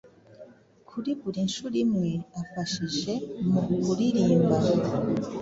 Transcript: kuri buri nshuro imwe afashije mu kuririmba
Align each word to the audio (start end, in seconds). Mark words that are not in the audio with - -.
kuri 0.89 1.11
buri 1.21 1.39
nshuro 1.49 1.75
imwe 1.85 2.11
afashije 2.41 3.13
mu 3.51 3.61
kuririmba 3.83 4.57